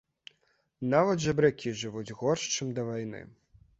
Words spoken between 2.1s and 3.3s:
горш, чым да вайны.